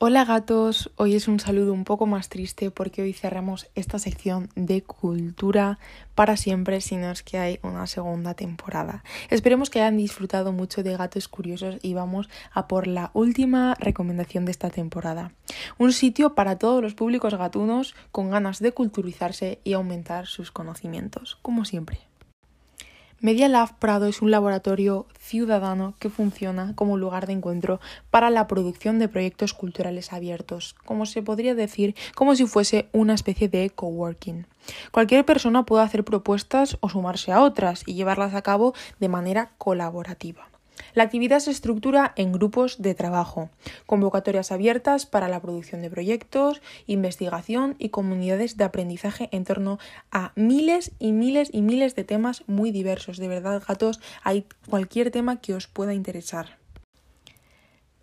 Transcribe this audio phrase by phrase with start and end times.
[0.00, 4.48] Hola gatos, hoy es un saludo un poco más triste porque hoy cerramos esta sección
[4.56, 5.78] de cultura
[6.16, 9.04] para siempre si no es que hay una segunda temporada.
[9.30, 14.44] Esperemos que hayan disfrutado mucho de Gatos Curiosos y vamos a por la última recomendación
[14.46, 15.30] de esta temporada.
[15.78, 21.38] Un sitio para todos los públicos gatunos con ganas de culturizarse y aumentar sus conocimientos,
[21.40, 22.00] como siempre.
[23.24, 27.80] Media Lab Prado es un laboratorio ciudadano que funciona como lugar de encuentro
[28.10, 33.14] para la producción de proyectos culturales abiertos, como se podría decir, como si fuese una
[33.14, 34.46] especie de coworking.
[34.90, 39.52] Cualquier persona puede hacer propuestas o sumarse a otras y llevarlas a cabo de manera
[39.56, 40.50] colaborativa.
[40.92, 43.50] La actividad se estructura en grupos de trabajo,
[43.86, 49.78] convocatorias abiertas para la producción de proyectos, investigación y comunidades de aprendizaje en torno
[50.10, 53.18] a miles y miles y miles de temas muy diversos.
[53.18, 56.63] De verdad, gatos, hay cualquier tema que os pueda interesar.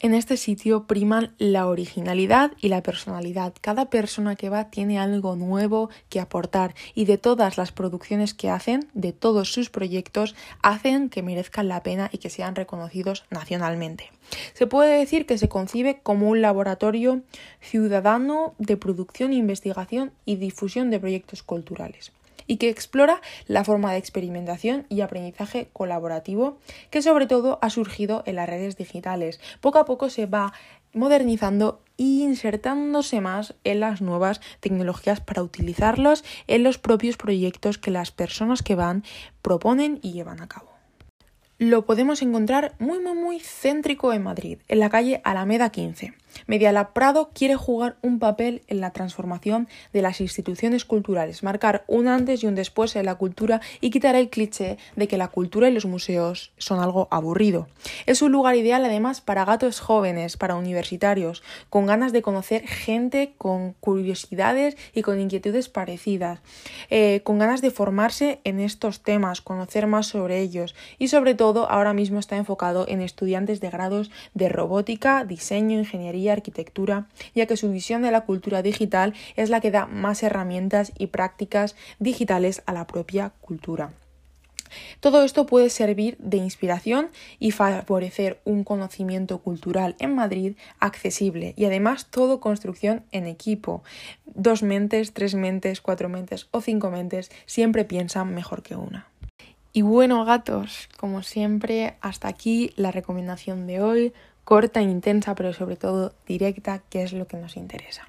[0.00, 3.52] En este sitio priman la originalidad y la personalidad.
[3.60, 8.48] Cada persona que va tiene algo nuevo que aportar y de todas las producciones que
[8.48, 14.12] hacen, de todos sus proyectos, hacen que merezcan la pena y que sean reconocidos nacionalmente.
[14.54, 17.22] Se puede decir que se concibe como un laboratorio
[17.60, 22.12] ciudadano de producción, investigación y difusión de proyectos culturales
[22.48, 26.58] y que explora la forma de experimentación y aprendizaje colaborativo
[26.90, 29.38] que sobre todo ha surgido en las redes digitales.
[29.60, 30.52] Poco a poco se va
[30.92, 37.92] modernizando e insertándose más en las nuevas tecnologías para utilizarlos en los propios proyectos que
[37.92, 39.04] las personas que van
[39.42, 40.78] proponen y llevan a cabo
[41.58, 46.14] lo podemos encontrar muy muy muy céntrico en Madrid, en la calle Alameda 15.
[46.46, 52.08] Medialab Prado quiere jugar un papel en la transformación de las instituciones culturales, marcar un
[52.08, 55.68] antes y un después en la cultura y quitar el cliché de que la cultura
[55.68, 57.68] y los museos son algo aburrido.
[58.06, 63.34] Es un lugar ideal además para gatos jóvenes, para universitarios, con ganas de conocer gente
[63.38, 66.40] con curiosidades y con inquietudes parecidas,
[66.90, 71.70] eh, con ganas de formarse en estos temas, conocer más sobre ellos y sobre todo
[71.70, 77.56] ahora mismo está enfocado en estudiantes de grados de robótica, diseño, ingeniería, arquitectura, ya que
[77.56, 82.62] su visión de la cultura digital es la que da más herramientas y prácticas digitales
[82.66, 83.92] a la propia cultura.
[85.00, 91.64] Todo esto puede servir de inspiración y favorecer un conocimiento cultural en Madrid accesible y
[91.64, 93.82] además todo construcción en equipo.
[94.26, 99.08] Dos mentes, tres mentes, cuatro mentes o cinco mentes siempre piensan mejor que una.
[99.72, 104.12] Y bueno, gatos, como siempre, hasta aquí la recomendación de hoy,
[104.48, 108.08] corta, intensa, pero sobre todo directa, que es lo que nos interesa.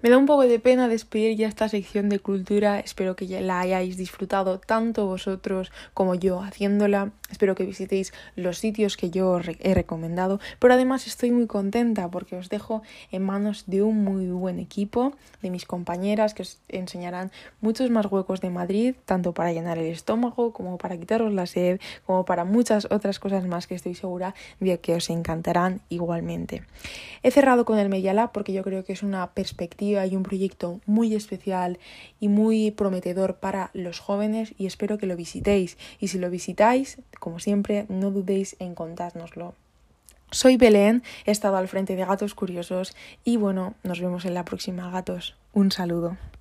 [0.00, 3.40] Me da un poco de pena despedir ya esta sección de cultura, espero que ya
[3.40, 9.40] la hayáis disfrutado tanto vosotros como yo haciéndola, espero que visitéis los sitios que yo
[9.58, 14.28] he recomendado, pero además estoy muy contenta porque os dejo en manos de un muy
[14.28, 19.52] buen equipo, de mis compañeras que os enseñarán muchos más huecos de Madrid, tanto para
[19.52, 23.74] llenar el estómago como para quitaros la sed, como para muchas otras cosas más que
[23.74, 26.62] estoy segura de que os encantarán igualmente.
[27.24, 29.57] He cerrado con el Medialab porque yo creo que es una perspectiva
[29.98, 31.78] hay un proyecto muy especial
[32.20, 35.76] y muy prometedor para los jóvenes y espero que lo visitéis.
[35.98, 39.54] Y si lo visitáis, como siempre, no dudéis en contárnoslo.
[40.30, 44.44] Soy Belén, he estado al frente de Gatos Curiosos y bueno, nos vemos en la
[44.44, 45.36] próxima, gatos.
[45.54, 46.16] Un saludo.